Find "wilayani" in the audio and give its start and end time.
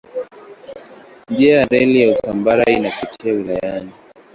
3.27-3.91